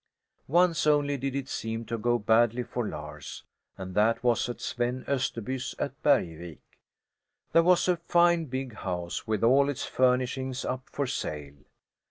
[0.47, 3.43] Once only did it seem to go badly for Lars,
[3.77, 6.57] and that was at Sven Österby's, at Bergvik.
[7.51, 11.53] There was a fine big house, with all its furnishings up for sale.